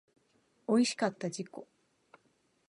[0.65, 1.47] おいしかった自己